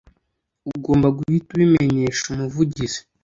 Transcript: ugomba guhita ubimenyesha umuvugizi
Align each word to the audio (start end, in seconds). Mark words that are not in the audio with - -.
ugomba 0.75 1.07
guhita 1.17 1.49
ubimenyesha 1.53 2.23
umuvugizi 2.33 2.99